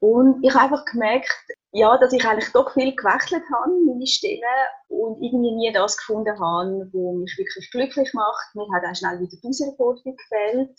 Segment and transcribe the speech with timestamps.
[0.00, 1.28] Und ich habe einfach gemerkt,
[1.72, 4.46] ja, dass ich eigentlich doch viel gewechselt habe, meine Stelle,
[4.88, 8.54] und irgendwie nie das gefunden habe, was mich wirklich glücklich macht.
[8.54, 10.78] Mir hat auch schnell wieder die Herausforderung gefällt.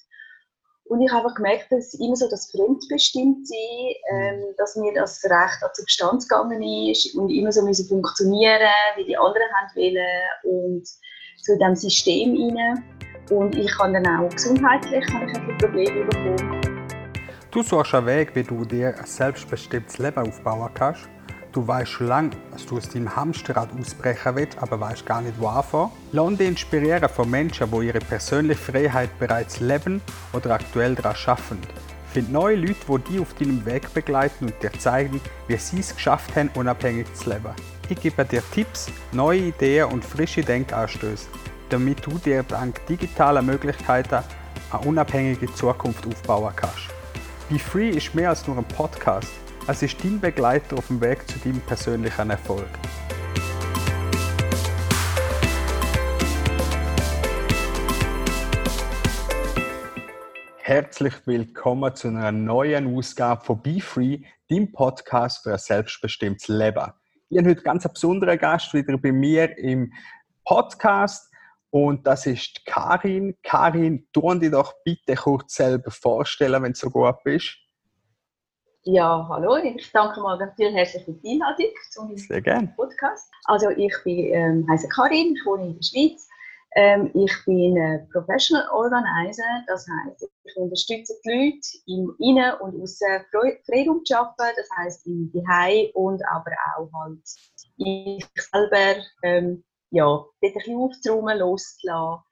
[0.86, 5.62] Und ich habe einfach gemerkt, dass immer so das Fremdbestimmtsein, ähm, dass mir das Recht
[5.62, 10.08] an Substanz gegangen ist und immer so müssen funktionieren, wie die anderen haben wollen
[10.44, 10.84] und
[11.48, 12.84] in diesem System rein.
[13.30, 16.69] Und ich habe dann auch gesundheitlich habe ich ein Probleme bekommen.
[17.52, 21.10] Du suchst einen Weg, wie du dir ein selbstbestimmtes Leben aufbauen kannst.
[21.52, 25.34] Du weißt schon lange, dass du aus deinem Hamsterrad ausbrechen willst, aber weißt gar nicht,
[25.40, 25.90] wo anfangen.
[26.12, 30.00] Lass dich inspirieren von Menschen, die ihre persönliche Freiheit bereits leben
[30.32, 31.58] oder aktuell daran arbeiten.
[32.14, 35.96] Find neue Leute, die dich auf deinem Weg begleiten und dir zeigen, wie sie es
[35.96, 37.56] geschafft haben, unabhängig zu leben.
[37.90, 41.28] Ich gebe dir Tipps, neue Ideen und frische Denkanstöße,
[41.70, 44.24] damit du dir dank digitaler Möglichkeiten
[44.72, 46.99] eine unabhängige Zukunft aufbauen kannst.
[47.50, 49.32] Be Free ist mehr als nur ein Podcast.
[49.68, 52.70] Es ist dein Begleiter auf dem Weg zu deinem persönlichen Erfolg.
[60.58, 64.20] Herzlich willkommen zu einer neuen Ausgabe von Be Free,
[64.52, 66.94] dem Podcast für ein selbstbestimmtes Leben.
[67.30, 69.92] Ich habe heute ganz einen besonderen Gast wieder bei mir im
[70.46, 71.29] Podcast.
[71.72, 73.38] Und das ist Karin.
[73.44, 77.58] Karin, tu dich doch bitte kurz selber vorstellen, wenn du so gut bist.
[78.84, 82.74] Ja, hallo, ich danke mal natürlich herzlich für die Einladung zum Sehr gerne.
[82.76, 83.30] Podcast.
[83.44, 86.28] Also ich bin, ähm, heiße Karin, ich wohne in der Schweiz.
[86.76, 92.82] Ähm, ich bin äh, Professional Organizer, das heißt, ich unterstütze die Leute im Innen- und
[92.82, 93.26] Aussen
[93.66, 97.20] Freiraum zu arbeiten, das heißt im Zuhause und aber auch halt
[97.78, 102.24] ich selber ähm, ja, dort ein bisschen aufzuräumen, loszulassen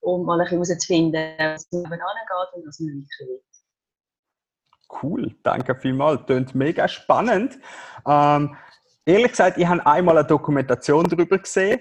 [0.00, 3.42] und mal ein bisschen herauszufinden, was man angeht und was man wirklich will.
[5.02, 6.24] Cool, danke vielmals.
[6.26, 7.58] Klingt mega spannend.
[8.06, 8.56] Ähm,
[9.04, 11.80] ehrlich gesagt, ich habe einmal eine Dokumentation darüber gesehen.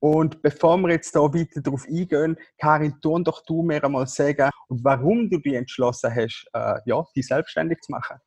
[0.00, 4.50] Und bevor wir jetzt da weiter darauf eingehen, Karin, tun doch du mir einmal sagen,
[4.68, 8.18] warum du dich entschlossen hast, äh, ja, dich selbstständig zu machen.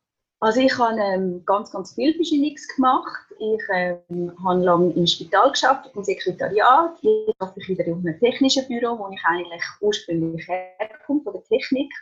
[0.46, 3.20] Also ich habe ähm, ganz, ganz viel Verschiedenes gemacht.
[3.36, 6.96] Ich ähm, habe lange im Spital geschafft, im Sekretariat.
[7.00, 11.42] Jetzt arbeite ich wieder in einem technischen Büro, wo ich eigentlich ursprünglich herkomme, von der
[11.42, 11.92] Technik.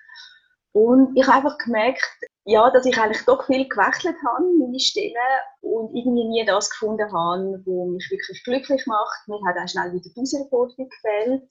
[0.73, 2.05] Und ich habe einfach gemerkt,
[2.45, 5.15] ja, dass ich eigentlich doch viel gewechselt habe, meine Stelle,
[5.63, 9.27] und irgendwie nie das gefunden habe, was mich wirklich glücklich macht.
[9.27, 11.51] Mir hat auch schnell wieder die Herausforderung gefällt.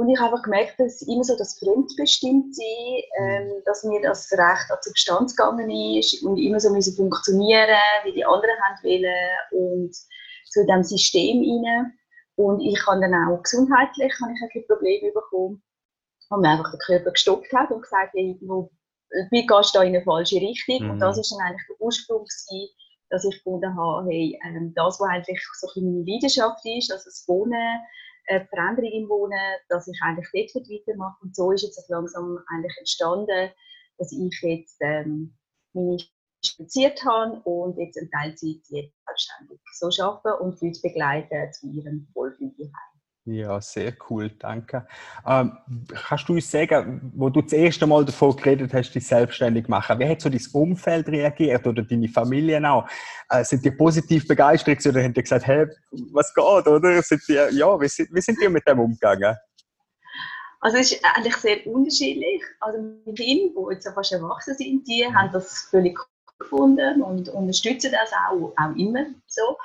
[0.00, 4.70] Und ich habe einfach gemerkt, dass immer so das Fremdbestimmtsein, ähm, dass mir das Recht
[4.70, 9.14] an Substanz gegangen ist und immer so müssen funktionieren, wie die anderen haben wollen
[9.50, 9.94] und
[10.46, 11.92] so in diesem System rein.
[12.36, 15.62] Und ich habe dann auch gesundheitlich habe ich ein Probleme bekommen,
[16.30, 18.70] wo mir einfach der Körper gestoppt hat und gesagt, hey, wo,
[19.30, 20.82] wie gehst du da in eine falsche Richtung?
[20.82, 20.90] Mhm.
[20.92, 22.70] Und das ist dann eigentlich der Ursprung gewesen,
[23.10, 27.28] dass ich gefunden habe, hey, ähm, das, was eigentlich so meine Leidenschaft ist, also das
[27.28, 27.80] Wohnen,
[28.26, 29.38] äh, Veränderung im Wohnen,
[29.68, 31.16] dass ich eigentlich dort weitermache.
[31.22, 33.50] Und so ist jetzt langsam eigentlich entstanden,
[33.98, 35.36] dass ich jetzt ähm,
[35.72, 36.12] mich
[36.44, 42.08] speziert habe und jetzt in Teilzeit jetzt selbstständig so arbeite und Leute begleiten zu ihrem
[42.14, 42.89] Wohlfühlheim.
[43.32, 44.88] Ja, sehr cool, danke.
[45.24, 45.56] Ähm,
[46.08, 49.70] kannst du uns sagen, wo du das erste Mal davon geredet hast, dich selbstständig zu
[49.70, 52.88] machen, wie hat so dein Umfeld reagiert oder deine Familie auch?
[53.28, 55.66] Äh, sind die positiv begeistert oder haben die gesagt, hey,
[56.12, 57.00] was geht, oder?
[57.02, 59.36] Sind die, ja, wie sind, wie sind die mit dem umgegangen?
[60.60, 62.42] Also es ist eigentlich sehr unterschiedlich.
[62.58, 65.96] Also meine Kinder, die jetzt fast erwachsen sind, die haben das völlig
[66.36, 69.56] gefunden und unterstützen das auch, auch immer so.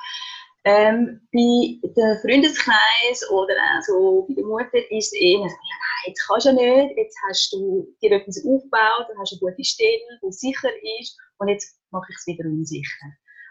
[0.68, 5.76] Ähm, bei dem Freundeskreis oder auch so bei der Mutter ist es eher so, ja,
[5.78, 9.38] nein, jetzt kannst du ja nicht, jetzt hast du dir etwas aufgebaut, du hast eine
[9.38, 13.06] gute Stelle, die sicher ist und jetzt mache ich es wieder unsicher.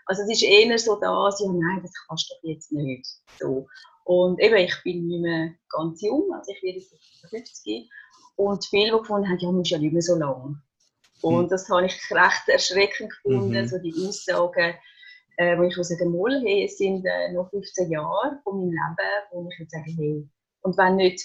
[0.07, 3.07] Also es ist eher so das, ja, nein, das kannst du doch jetzt nicht.
[3.39, 3.65] So.
[4.03, 6.93] Und eben, ich bin nicht mehr ganz jung, also ich werde jetzt
[7.29, 7.89] 50
[8.35, 10.61] und viele, die gefunden haben, ja, musst ja nicht mehr so lange.
[11.21, 11.47] Und mhm.
[11.47, 13.67] das habe ich recht erschreckend gefunden, mhm.
[13.69, 14.75] so die Aussagen,
[15.37, 18.97] äh, wo ich sagen muss, hey, es sind äh, noch 15 Jahre von meinem Leben,
[19.31, 20.27] wo ich jetzt sage, hey,
[20.61, 21.21] und wenn nicht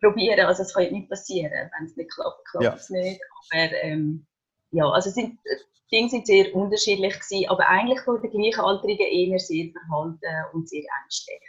[0.00, 2.74] probieren, also es kann nicht passieren, wenn es nicht klappt, klappt ja.
[2.74, 3.20] es nicht,
[3.52, 4.26] aber ähm,
[4.70, 5.38] ja, also sind,
[5.90, 10.18] die Dinge sind sehr unterschiedlich gewesen, aber eigentlich von den Gleichaltrigen eher sehr verhalten
[10.52, 11.40] und sehr ängstlich.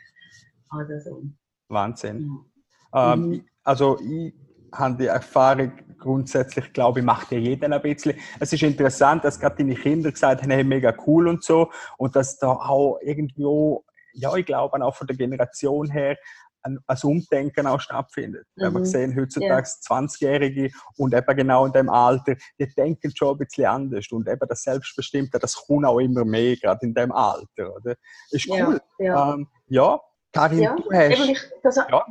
[0.70, 1.24] Also so.
[1.70, 2.46] Wahnsinn.
[2.94, 3.14] Ja.
[3.14, 3.46] Ähm, mhm.
[3.64, 4.34] Also ich
[4.78, 8.16] habe die Erfahrung grundsätzlich, glaube ich, macht ja jeder ein bisschen.
[8.40, 11.72] Es ist interessant, dass gerade deine Kinder gesagt haben, hey, mega cool und so.
[11.98, 16.18] Und dass da auch irgendwo, ja, ich glaube auch von der Generation her,
[16.66, 18.46] ein, ein Umdenken auch stattfindet.
[18.56, 18.64] Mhm.
[18.64, 19.98] Wenn wir sehen, heutzutage ja.
[19.98, 24.48] 20-Jährige und eben genau in dem Alter, die denken schon ein bisschen anders und eben
[24.48, 27.76] das Selbstbestimmte, das kommt auch immer mehr, gerade in dem Alter.
[27.76, 27.96] Oder?
[28.32, 28.80] Ist cool.
[29.00, 29.34] Ja, ja.
[29.34, 30.00] Ähm, ja.
[30.34, 30.76] Karin, ja.
[30.76, 31.20] du hast...
[31.20, 32.06] Eben, ich, das, ja.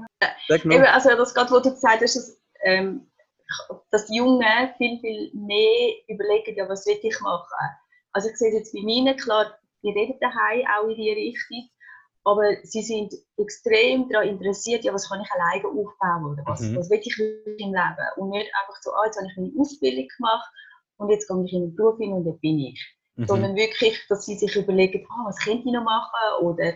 [0.48, 3.06] Eben, also das gerade, was du gesagt hast, ähm,
[3.90, 4.42] dass die Jungen
[4.76, 7.46] viel, viel mehr überlegen, ja, was will ich machen.
[8.12, 11.68] Also ich sehe es jetzt bei mir, klar, die reden daheim auch in die Richtung,
[12.24, 16.76] aber sie sind extrem daran interessiert, ja, was kann ich alleine aufbauen oder was, mhm.
[16.76, 20.08] was will ich im Leben und nicht einfach so, ah, jetzt habe ich meine Ausbildung
[20.16, 20.50] gemacht
[20.96, 22.96] und jetzt komme ich in den Beruf hin und dann bin ich.
[23.16, 23.26] Mhm.
[23.26, 26.72] Sondern wirklich, dass sie sich überlegen, ah, was könnte ich noch machen oder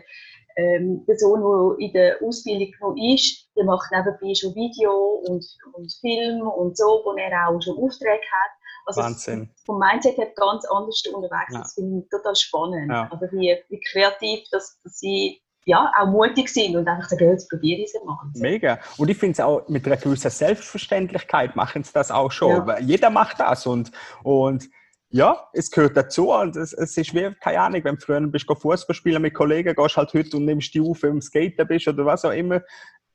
[0.58, 5.46] ähm, die Person, die in der Ausbildung noch ist, der macht nebenbei schon Video und,
[5.72, 8.50] und Film und so, wo er auch schon Aufträge hat.
[8.86, 9.50] Also Wahnsinn.
[9.64, 11.52] Vom Mindset her ganz anders unterwegs.
[11.52, 11.58] Ja.
[11.60, 12.90] Das finde ich total spannend.
[12.90, 13.08] Ja.
[13.10, 17.50] Also wie, wie kreativ, dass, dass sie ja, auch mutig sind und einfach sagen, jetzt
[17.50, 18.16] probiere ich es mal.
[18.34, 18.78] Mega.
[18.96, 22.66] Und ich finde es auch mit einer gewissen Selbstverständlichkeit machen sie das auch schon.
[22.66, 22.78] Ja.
[22.78, 23.92] Jeder macht das und,
[24.24, 24.68] und
[25.10, 28.46] ja, es gehört dazu und es, es ist wie, keine Ahnung, wenn du früher bist
[28.46, 31.88] Fußball spielen mit Kollegen, gehst halt heute und nimmst die auf, wenn du Skater bist
[31.88, 32.60] oder was auch immer.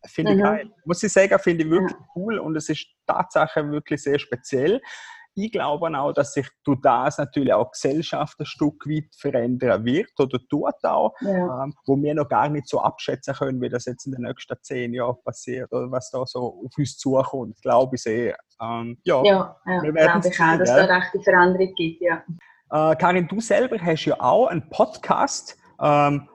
[0.06, 0.44] Finde ich mhm.
[0.44, 0.72] geil.
[0.86, 2.08] Muss ich sagen, finde ich wirklich ja.
[2.16, 4.82] cool und es ist tatsächlich wirklich sehr speziell
[5.36, 10.12] ich glaube auch, dass sich durch das natürlich auch Gesellschaft ein Stück weit verändern wird
[10.20, 11.64] oder tut auch, ja.
[11.64, 14.56] ähm, wo wir noch gar nicht so abschätzen können, wie das jetzt in den nächsten
[14.62, 17.60] zehn Jahren passiert oder was da so auf uns zukommt.
[17.62, 18.38] Glaube ich sehr.
[18.64, 22.02] Ähm, ja, ja, ja wir werden ich auch, dass es da recht die Veränderung gibt,
[22.02, 22.24] ja.
[22.72, 26.28] Äh, Karin, du selber hast ja auch einen Podcast, ähm,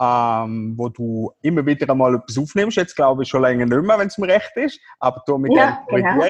[0.00, 2.76] ähm, wo du immer wieder einmal etwas aufnimmst.
[2.76, 5.52] Jetzt glaube ich schon länger nicht mehr, wenn es mir recht ist, aber du mit
[5.54, 6.28] ja, dem genau.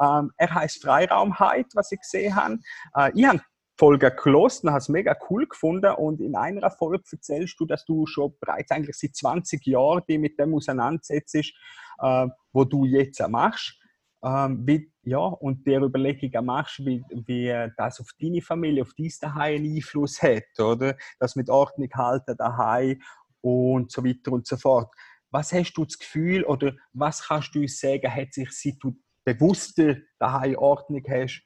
[0.00, 2.58] Ähm, er heißt Freiraumheit, was ich gesehen habe.
[2.96, 3.40] Äh, ich habe
[3.78, 5.92] Folge gelost und habe es mega cool gefunden.
[5.94, 10.18] Und in einer Folge erzählst du, dass du schon bereits eigentlich seit 20 Jahren dich
[10.18, 13.78] mit dem auseinandersetzt, äh, wo du jetzt machst.
[14.24, 19.10] Ähm, wie, ja, und dir Überlegungen machst, wie, wie das auf deine Familie, auf dein
[19.20, 20.96] Daheim einen Einfluss hat, oder?
[21.18, 23.00] Das mit Ordnung halten daheim
[23.40, 24.94] und so weiter und so fort.
[25.30, 28.94] Was hast du das Gefühl oder was kannst du uns sagen, hat sich, seit du
[29.24, 31.42] bewusster daheim Ordnung hast,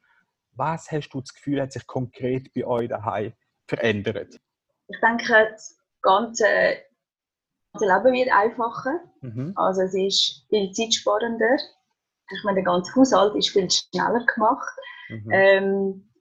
[0.52, 3.32] was hast du das Gefühl, hat sich konkret bei euch daheim
[3.68, 4.38] verändert?
[4.88, 6.46] Ich denke, das ganze,
[7.78, 9.00] Leben wird einfacher.
[9.20, 9.52] Mhm.
[9.54, 11.58] Also es ist viel zeitsparender
[12.32, 14.68] ich meine, der ganze Haushalt ist viel schneller gemacht.
[15.08, 15.30] Mhm.
[15.30, 16.12] Ähm,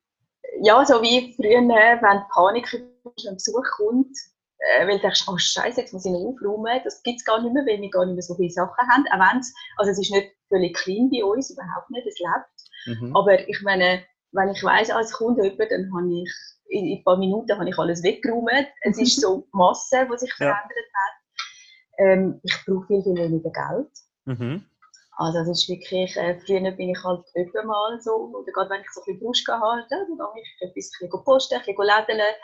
[0.62, 4.16] ja, so wie früher, wenn Panik ein Besuch kommt,
[4.60, 6.82] äh, weil du denkst, oh Scheiße, jetzt muss ich noch aufräumen.
[6.84, 9.06] Das gibt es gar nicht mehr, weil wir gar nicht mehr so viele Sachen haben.
[9.12, 13.02] Auch wenn's, also es ist nicht völlig klein bei uns, überhaupt nicht, es lebt.
[13.02, 13.16] Mhm.
[13.16, 16.32] Aber ich meine, wenn ich weiss, als kommt jemand, dann habe ich
[16.68, 18.68] in, in ein paar Minuten habe ich alles weggeräumt.
[18.82, 21.14] Es ist so Masse, die sich verändert hat.
[21.98, 23.92] Ähm, ich brauche viel, viel weniger Geld.
[24.26, 24.66] Mhm.
[25.18, 28.82] Also das ist wirklich, äh, früher bin ich halt öfter mal so, oder gerade wenn
[28.82, 32.36] ich so ein bisschen Brust hatte, dann gehe ich ein bisschen posten, ein bisschen lädeln.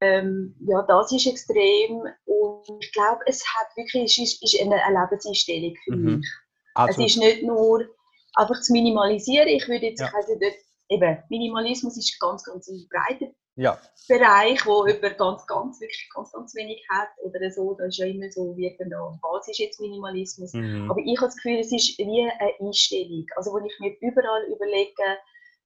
[0.00, 4.82] Ähm, ja, das ist extrem und ich glaube, es hat wirklich, es ist, ist eine,
[4.82, 6.16] eine Lebenseinstellung für mhm.
[6.16, 6.26] mich.
[6.74, 7.02] Also.
[7.02, 7.86] Es ist nicht nur
[8.34, 10.08] einfach zu minimalisieren, ich würde jetzt, ja.
[10.08, 10.56] ich weiss nicht,
[10.88, 13.78] eben, Minimalismus ist ganz, ganz ein breiter ja.
[14.08, 18.06] Bereich, wo jemand ganz, ganz, wirklich ganz, ganz wenig hat oder so, das ist ja
[18.06, 20.52] immer so, wie dann was ist jetzt Minimalismus.
[20.52, 20.90] Mhm.
[20.90, 24.44] Aber ich habe das Gefühl, es ist wie eine Einstellung, also wo ich mir überall
[24.44, 25.18] überlege,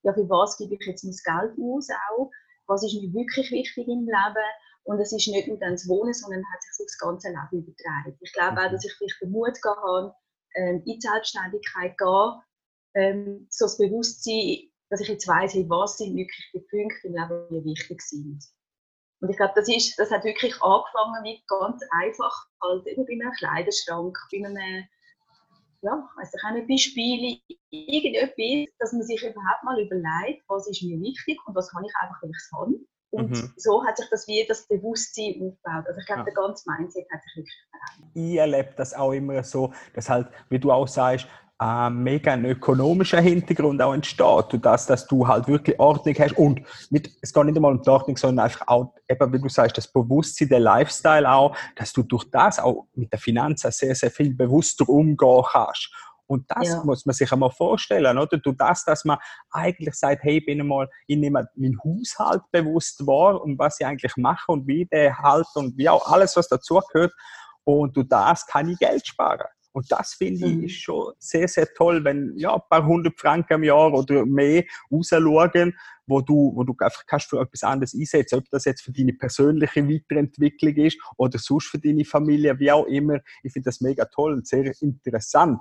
[0.02, 2.30] ja, für was gebe ich jetzt mein Geld aus auch,
[2.66, 4.50] was ist mir wirklich wichtig im Leben
[4.84, 7.66] und es ist nicht nur dann das Wohnen, sondern hat sich so das ganze Leben
[7.66, 8.16] übertragen.
[8.20, 8.58] Ich glaube mhm.
[8.58, 10.14] auch, dass ich vielleicht den Mut gehabt habe,
[10.54, 12.40] ähm, in die Selbstständigkeit zu gehen,
[12.94, 17.46] ähm, so das Bewusstsein dass ich jetzt weiss, was sind wirklich die Punkte im Leben,
[17.50, 18.44] die wichtig sind.
[19.20, 23.12] Und ich glaube, das, ist, das hat wirklich angefangen mit ganz einfach, halt eben bei
[23.12, 24.84] einem Kleiderschrank, bei einem,
[25.82, 27.38] ja, ich weiss auch nicht, bei Spielen,
[27.70, 31.92] irgendetwas, dass man sich überhaupt mal überlegt, was ist mir wichtig und was kann ich
[32.00, 32.74] einfach, wenn ich es habe.
[33.12, 33.52] Und mhm.
[33.56, 35.84] so hat sich das wie das Bewusstsein aufgebaut.
[35.86, 36.24] Also ich glaube, ja.
[36.24, 38.16] der ganze Mindset hat sich wirklich verändert.
[38.16, 41.26] Ich erlebe das auch immer so, dass halt, wie du auch sagst,
[41.60, 46.36] äh, mega ein ökonomischer Hintergrund auch entsteht, durch das, dass du halt wirklich Ordnung hast
[46.38, 49.48] und mit, es geht nicht einmal um die Ordnung, sondern einfach auch, eben wie du
[49.48, 53.94] sagst, das Bewusstsein, der Lifestyle auch, dass du durch das auch mit der Finanzen sehr,
[53.94, 55.92] sehr viel bewusster umgehen kannst.
[56.26, 56.84] Und das ja.
[56.84, 58.38] muss man sich einmal vorstellen, oder?
[58.38, 59.18] Du das, dass man
[59.50, 64.16] eigentlich sagt, hey, bin einmal, ich nehme meinen Haushalt bewusst wahr und was ich eigentlich
[64.16, 67.12] mache und wie der halt und wie auch alles, was dazugehört.
[67.64, 69.48] Und du das kann ich Geld sparen.
[69.72, 70.68] Und das finde ich mhm.
[70.68, 75.76] schon sehr, sehr toll, wenn ja, ein paar hundert Franken im Jahr oder mehr rausschauen,
[76.06, 79.12] wo du, wo du einfach kannst für etwas anderes einsetzen ob das jetzt für deine
[79.12, 83.18] persönliche Weiterentwicklung ist oder sonst für deine Familie, wie auch immer.
[83.42, 85.60] Ich finde das mega toll und sehr interessant.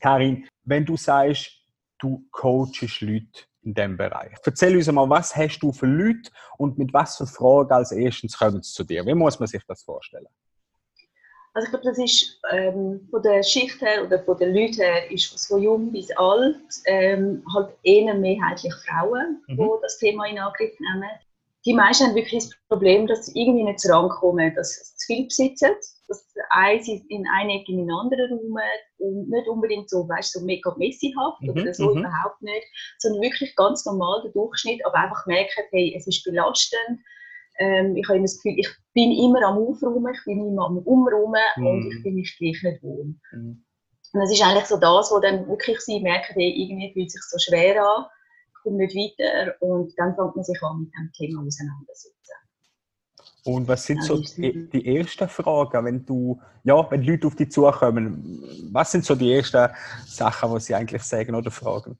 [0.00, 1.60] Karin, wenn du sagst,
[1.98, 4.32] du coachst Leute in diesem Bereich.
[4.44, 8.38] Erzähl uns mal, was hast du für Leute und mit was für Fragen als erstes
[8.38, 9.04] kommen sie zu dir?
[9.04, 10.28] Wie muss man sich das vorstellen?
[11.52, 15.10] Also ich glaube, das ist ähm, von der Schicht her oder von den Leuten her,
[15.10, 19.56] ist von jung bis alt, ähm, halt eher mehrheitlich Frauen, mhm.
[19.56, 21.10] die das Thema in Angriff nehmen.
[21.66, 25.24] Die meisten haben wirklich das Problem, dass sie irgendwie nicht rankommen, dass sie zu viel
[25.24, 25.72] besitzen,
[26.08, 28.56] dass eins in eine Ecke in einen anderen Raum
[28.98, 31.50] und nicht unbedingt so, weißt, so mega messihaft mhm.
[31.50, 32.00] oder so mhm.
[32.00, 32.66] überhaupt nicht,
[32.98, 37.00] sondern wirklich ganz normal der Durchschnitt, aber einfach merken, hey, es ist belastend,
[37.60, 40.78] ähm, ich habe immer das Gefühl, ich bin immer am Aufräumen, ich bin immer am
[40.78, 41.66] Umräumen mm.
[41.66, 43.14] und ich bin mich gleich nicht wohl.
[43.32, 43.62] Mm.
[44.12, 47.20] Und das ist eigentlich so das, wo dann wirklich sie merken, hey, irgendwie fühlt sich
[47.28, 48.06] so schwer an,
[48.48, 52.16] ich komme nicht weiter und dann fängt man sich an mit dem Thema auseinandersetzen.
[53.44, 57.50] Und was sind so die, die ersten Fragen, wenn du, ja, wenn Leute auf dich
[57.50, 59.68] zukommen, was sind so die ersten
[60.06, 61.98] Sachen, die sie eigentlich sagen oder fragen?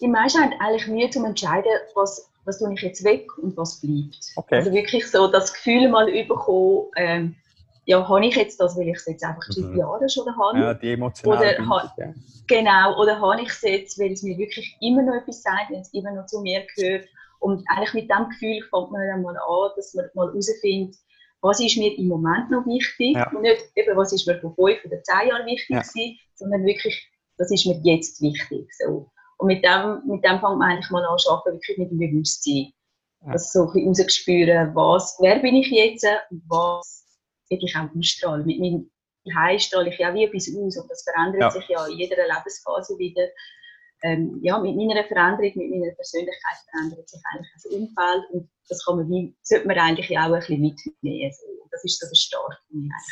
[0.00, 3.80] Die meisten haben eigentlich Mühe zu entscheiden, was was tue ich jetzt weg und was
[3.80, 4.32] bleibt.
[4.36, 4.56] Okay.
[4.56, 7.36] Also wirklich so das Gefühl mal bekommen, ähm,
[7.84, 9.78] ja, habe ich jetzt das, weil ich es jetzt einfach seit mhm.
[9.78, 10.58] Jahren schon habe?
[10.58, 12.14] Ja, die emotionale oder ha, ja.
[12.46, 15.80] Genau, oder habe ich es jetzt, weil es mir wirklich immer noch etwas sagt, wenn
[15.80, 17.06] es immer noch zu mir gehört.
[17.40, 20.96] Und eigentlich mit diesem Gefühl fängt man dann mal an, dass man mal herausfindet,
[21.40, 23.30] was ist mir im Moment noch wichtig ja.
[23.30, 25.82] und nicht eben, was ist mir vor fünf oder zehn Jahren wichtig ja.
[25.82, 28.68] gewesen, sondern wirklich, das ist mir jetzt wichtig.
[28.78, 29.10] So.
[29.38, 31.98] Und mit dem, mit dem fängt man eigentlich mal an zu arbeiten, wirklich mit dem
[31.98, 32.72] Bewusstsein.
[33.24, 33.32] Ja.
[33.32, 36.06] Also so ein bisschen was, wer bin ich jetzt,
[36.48, 37.04] was
[37.48, 38.44] ich auch ausstrahle.
[38.44, 38.90] Mit meinem
[39.36, 41.50] Heim strahle ich ja wie etwas aus und das verändert ja.
[41.50, 43.26] sich ja in jeder Lebensphase wieder.
[44.02, 48.84] Ähm, ja, mit meiner Veränderung, mit meiner Persönlichkeit verändert sich eigentlich das Umfeld und das
[48.84, 51.32] kann man wie, sollte man eigentlich auch ein bisschen mitnehmen.
[51.32, 52.62] So das ist so der Start.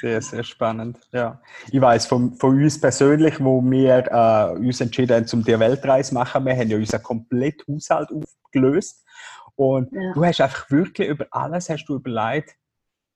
[0.00, 0.98] Sehr, sehr spannend.
[1.12, 1.40] Ja.
[1.70, 6.14] Ich weiß von, von uns persönlich, wo wir äh, uns entschieden haben, zum die Weltreise
[6.14, 9.04] machen, wir haben ja unseren kompletten Haushalt aufgelöst.
[9.54, 10.12] Und ja.
[10.12, 12.56] du hast einfach wirklich über alles hast du überlegt,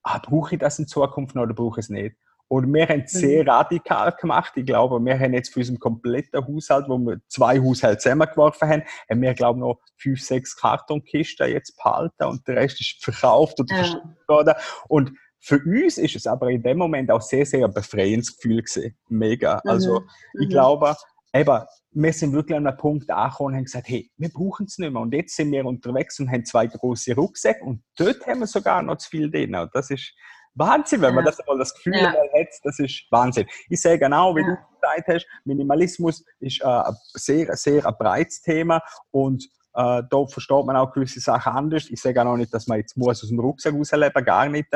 [0.03, 2.17] ah, brauche ich das in Zukunft noch oder brauche ich es nicht?
[2.53, 3.49] Und wir haben es sehr mhm.
[3.49, 4.55] radikal gemacht.
[4.57, 8.83] Ich glaube, wir haben jetzt für unseren kompletten Haushalt, wo wir zwei Haushalte zusammengeworfen haben,
[9.09, 13.61] haben wir, glaube ich, noch fünf, sechs Kartonkisten jetzt behalten und der Rest ist verkauft
[13.61, 14.03] oder ja.
[14.27, 14.55] worden.
[14.89, 18.63] Und für uns ist es aber in dem Moment auch sehr, sehr ein befreiendes Gefühl
[18.63, 18.99] gewesen.
[19.09, 19.61] Mega.
[19.63, 19.71] Mhm.
[19.71, 20.03] Also,
[20.41, 20.51] ich mhm.
[20.51, 20.97] glaube,
[21.33, 21.61] eben,
[21.93, 24.93] wir sind wirklich an einem Punkt angekommen und haben gesagt, hey, wir brauchen es nicht
[24.93, 25.01] mehr.
[25.01, 28.83] Und jetzt sind wir unterwegs und haben zwei große Rucksäcke und dort haben wir sogar
[28.83, 29.55] noch zu viel drin.
[29.55, 30.13] Und das ist
[30.55, 32.13] Wahnsinn, wenn man das einmal das Gefühl ja.
[32.13, 33.47] hat, das ist Wahnsinn.
[33.69, 38.43] Ich sehe genau, wie du gesagt hast, Minimalismus ist äh, ein sehr, sehr ein breites
[38.43, 41.89] Thema und äh, da versteht man auch gewisse Sachen anders.
[41.91, 44.69] Ich sage auch nicht, dass man jetzt muss aus dem Rucksack rausleben, gar nicht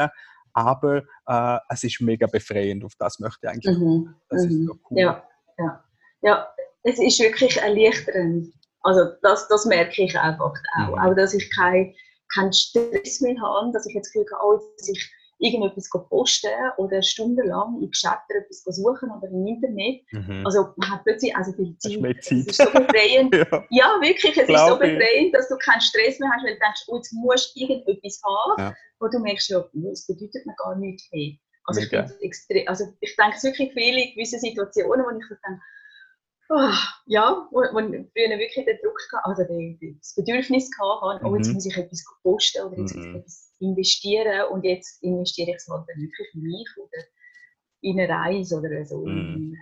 [0.54, 2.84] aber äh, es ist mega befreiend.
[2.84, 3.76] Auf das möchte ich eigentlich.
[3.76, 4.14] Mhm.
[4.30, 4.50] Das mhm.
[4.50, 4.98] ist so cool.
[4.98, 5.28] Ja,
[5.58, 5.84] ja.
[6.22, 6.48] ja,
[6.84, 8.54] es ist wirklich erleichternd.
[8.82, 10.88] Also das, das merke ich einfach auch.
[10.88, 10.98] Mhm.
[10.98, 11.94] Auch, dass ich keinen
[12.32, 16.50] kein Stress mehr habe, dass ich jetzt das Gefühl habe, oh, dass ich irgendetwas posten
[16.78, 20.02] oder stundenlang in Geschäften etwas suchen oder im Internet.
[20.12, 20.46] Mhm.
[20.46, 22.16] Also man hat plötzlich also viel Zeit.
[22.18, 23.34] Es ist so befreiend.
[23.34, 23.64] ja.
[23.70, 23.98] ja.
[24.00, 26.84] wirklich, es Glaube ist so befreiend, dass du keinen Stress mehr hast, weil du denkst,
[26.88, 28.74] oh, jetzt musst du irgendetwas haben, ja.
[29.00, 31.32] wo du merkst, ja, es bedeutet mir gar nichts mehr.
[31.66, 35.34] Also ich, extrem, also ich denke es wirklich viele in gewissen Situationen, wo ich so
[35.46, 35.62] denke,
[36.50, 36.74] oh,
[37.06, 41.48] ja, wo, wo ich früher wirklich den Druck hatte, also das Bedürfnis hatte, oh, jetzt
[41.48, 41.54] mhm.
[41.54, 43.16] muss ich etwas posten oder jetzt muss ich mhm.
[43.16, 47.02] etwas investieren und jetzt investiere ich es halt dann wirklich in mich oder
[47.80, 49.04] in eine Reise oder so.
[49.04, 49.56] Mhm.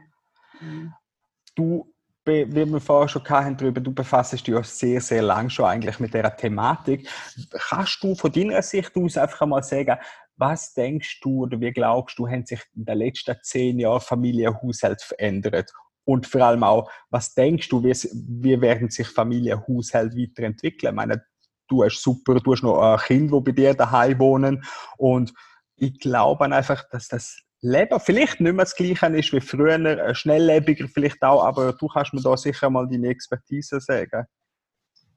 [1.54, 1.92] Du,
[2.24, 5.98] wie wir vorher schon hatten, darüber, du befasst dich ja sehr, sehr lang schon eigentlich
[5.98, 7.08] mit dieser Thematik.
[7.50, 9.98] Kannst du von deiner Sicht aus einfach einmal sagen,
[10.36, 15.02] was denkst du oder wie glaubst du, haben sich in den letzten zehn Jahren Familienhaushalt
[15.02, 15.72] verändert?
[16.04, 20.92] Und vor allem auch, was denkst du, wie, wie werden sich Familienhaushalt weiterentwickeln?
[20.92, 21.24] Ich meine,
[21.72, 24.64] du hast super, du hast noch ein Kind, das bei dir daheim wohnen
[24.98, 25.32] und
[25.76, 30.14] ich glaube einfach, dass das Leben vielleicht nicht mehr das gleiche ist wie früher, äh,
[30.14, 34.26] schnelllebiger vielleicht auch, aber du kannst mir da sicher mal deine Expertise sagen.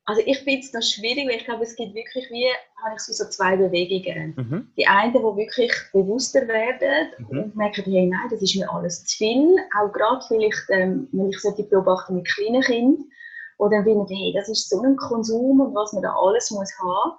[0.08, 2.46] Also ich finde es noch schwierig, weil ich glaube, es gibt wirklich wie,
[2.84, 4.36] habe ich so zwei Bewegungen.
[4.38, 4.72] Mhm.
[4.78, 7.40] Die einen, die wirklich bewusster werden mhm.
[7.40, 9.56] und merken, hey, nein, das ist mir alles zu viel.
[9.76, 13.10] Auch gerade vielleicht, ähm, wenn ich solche beobachte mit kleinen Kindern,
[13.58, 16.72] wo dann finden, hey, das ist so ein Konsum und was man da alles muss
[16.80, 17.18] haben,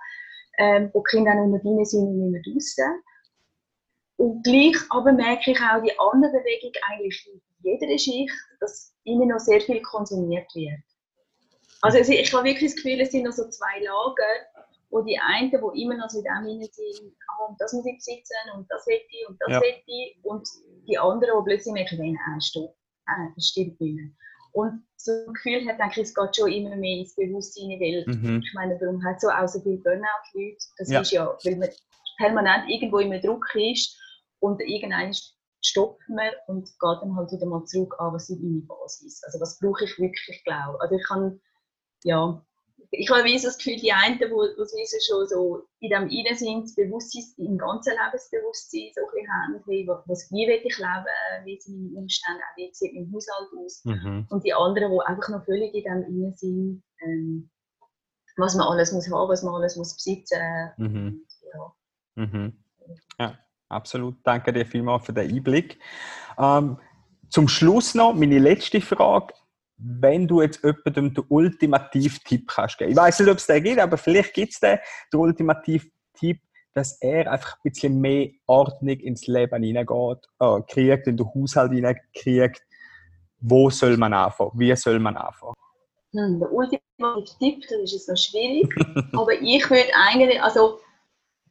[0.59, 3.03] ähm, wo Kinder dann unter drinnen sind und nicht mehr draussen.
[4.17, 9.27] Und gleich aber merke ich auch die andere Bewegung eigentlich in jeder Schicht, dass immer
[9.27, 10.81] noch sehr viel konsumiert wird.
[11.83, 15.51] Also ich habe wirklich das Gefühl, es sind noch so zwei Lager, wo die einen,
[15.51, 19.01] die immer noch so in dem sind, ah, das muss ich besitzen und das will
[19.11, 19.61] ich und das ja.
[19.61, 20.49] will ich, und
[20.89, 22.75] die anderen, die plötzlich merken, nein, stopp,
[23.07, 24.11] ah, das stimmt nicht mehr.
[24.57, 28.41] Und so ein Gefühl hat, ich, es geht schon immer mehr ins Bewusstsein, weil mhm.
[28.43, 30.65] ich meine, warum hat so auch so viele Burnout-Leute?
[30.79, 31.01] Das ja.
[31.03, 31.69] ist ja, weil man
[32.17, 34.01] permanent irgendwo im Druck ist
[34.41, 35.13] und irgendwann
[35.63, 39.23] stoppt man und geht dann halt wieder mal zurück an, was ist meine Basis?
[39.25, 41.39] Also was brauche ich wirklich, glaube Also ich kann,
[42.05, 42.43] ja,
[42.91, 46.65] ich habe wie das Gefühl, die einen, die, die schon so in dem Innen sind,
[46.65, 51.45] das Bewusstsein, im ganzen Lebensbewusstsein so ein bisschen haben, wie, was, wie will ich leben,
[51.45, 53.85] wie sind meine Umstände, wie sieht mein Haushalt aus.
[53.85, 54.27] Mhm.
[54.31, 57.51] Und die anderen, die einfach noch völlig in dem Innen sind, ähm,
[58.37, 60.41] was man alles muss haben, was man alles muss besitzen.
[60.77, 61.27] Mhm.
[61.53, 62.25] Ja.
[62.25, 62.53] Mhm.
[63.19, 63.39] ja,
[63.69, 64.17] absolut.
[64.25, 65.79] Danke dir vielmals für den Einblick.
[66.39, 66.79] Ähm,
[67.29, 69.35] zum Schluss noch meine letzte Frage
[69.79, 72.93] wenn du jetzt jemandem den ultimativen Tipp kannst geben.
[72.93, 74.79] Ich weiß nicht, ob es den gibt, aber vielleicht gibt es den,
[75.13, 76.41] den ultimativen Tipp,
[76.73, 81.73] dass er einfach ein bisschen mehr Ordnung ins Leben hineingeht, äh, kriegt, in den Haushalt
[81.73, 82.63] hineinkriegt.
[83.41, 84.53] Wo soll man anfangen?
[84.55, 85.55] Wie soll man anfangen?
[86.13, 88.75] Hm, der ultimative Tipp, das ist noch schwierig.
[89.13, 90.81] aber ich würde eigentlich, also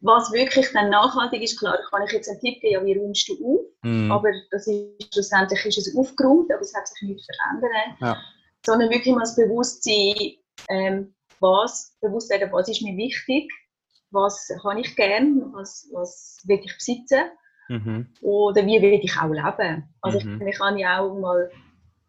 [0.02, 3.28] was wirklich dann nachhaltig ist, klar, kann ich jetzt einen Tipp geben, ja, wie räumst
[3.28, 3.62] du auf?
[3.84, 4.12] Mm.
[4.12, 7.72] Aber das ist, schlussendlich ist es aufgeräumt, aber es hat sich nichts verändert.
[8.02, 8.18] Ja.
[8.66, 10.34] Sondern wirklich mal das Bewusstsein,
[10.70, 13.52] ähm, was, bewusst werden, was ist mir wichtig,
[14.12, 17.24] was kann ich gern, was, was will ich besitzen
[17.70, 18.08] mhm.
[18.22, 19.94] oder wie will ich auch leben.
[20.02, 20.42] Also mhm.
[20.42, 21.50] ich, ich kann ja auch mal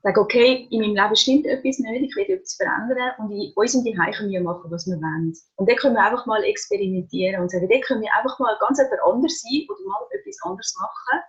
[0.06, 3.84] sage, okay, in meinem Leben stimmt etwas nicht, ich will etwas verändern und in unserem
[3.84, 5.34] Zuhause können wir machen, was wir wollen.
[5.56, 8.78] Und dann können wir einfach mal experimentieren und sagen, dann können wir einfach mal ganz
[8.78, 11.22] etwas anders sein oder mal etwas anderes machen.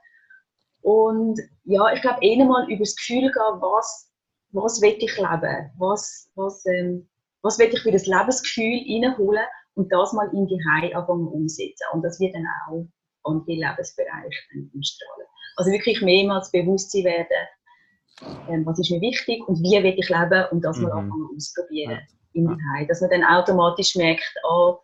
[0.81, 4.11] Und ja, ich glaube, eher mal über das Gefühl gehen, was,
[4.51, 7.09] was will ich leben, was, was, ähm,
[7.41, 11.87] was will ich für das Lebensgefühl reinholen und das mal in die Heim anfangen umsetzen.
[11.93, 12.85] Und das wird dann auch
[13.23, 15.27] an die Lebensbereiche umstrahlen.
[15.55, 17.47] Also wirklich mehrmals Bewusstsein werden,
[18.49, 20.83] ähm, was ist mir wichtig und wie will ich leben und das mhm.
[20.83, 21.99] mal anfangen ausprobieren
[22.33, 22.87] im Detail.
[22.87, 24.79] Dass man dann automatisch merkt, oh,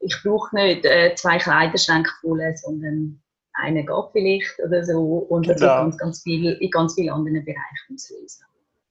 [0.00, 3.20] ich brauche nicht äh, zwei Kleiderschränke voll, sondern
[3.54, 5.82] einen geht vielleicht oder so und das genau.
[5.82, 8.44] ganz, ganz viel, in ganz vielen anderen Bereichen auslösen.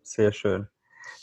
[0.03, 0.67] Sehr schön.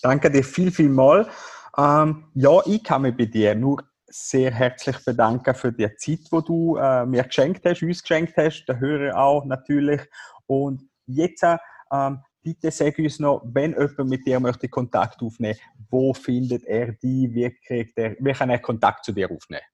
[0.02, 1.28] Danke dir viel, viel mal.
[1.76, 6.44] Ähm, ja, ich kann mich bei dir nur sehr herzlich bedanken für die Zeit, die
[6.44, 10.00] du äh, mir geschenkt hast, uns geschenkt hast, der Hörer auch natürlich.
[10.46, 11.44] Und jetzt
[11.92, 15.58] ähm, bitte sag uns noch, wenn jemand mit dir möchte Kontakt aufnehmen
[15.90, 19.64] wo findet er dich, wie, kriegt er, wie kann er Kontakt zu dir aufnehmen?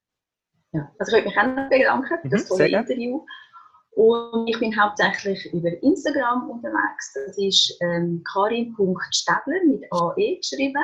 [0.73, 3.27] Ja, also ich möchte mich auch bedanken für das mhm, tolle Interview.
[3.95, 7.13] Und ich bin hauptsächlich über Instagram unterwegs.
[7.15, 10.83] Das ist ähm, karin.stadler mit AE geschrieben.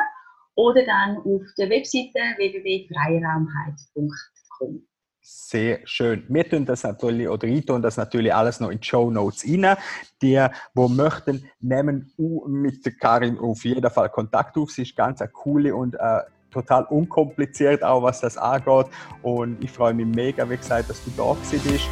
[0.57, 4.88] Oder dann auf der Webseite www.freiraumheit.com.
[5.31, 6.25] Sehr schön.
[6.29, 9.45] Wir tun das natürlich, oder ich tun das natürlich alles noch in die Show Notes
[9.45, 9.77] rein.
[10.23, 10.43] Die,
[10.75, 12.11] die möchten, nehmen
[12.47, 14.71] mit Karin auf jeden Fall Kontakt auf.
[14.71, 18.87] Sie ist ganz eine coole und äh, total unkompliziert, auch was das angeht.
[19.21, 21.88] Und ich freue mich mega, wie gesagt, dass du da bist.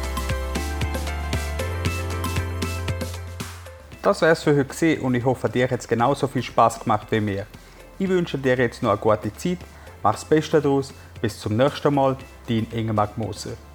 [4.01, 7.05] Das wäre es für heute und ich hoffe, dir hat es genauso viel Spaß gemacht
[7.11, 7.45] wie mir.
[7.99, 9.59] Ich wünsche dir jetzt noch eine gute Zeit,
[10.01, 13.66] mach das Beste daraus bis zum nächsten Mal, din Inge Magmose.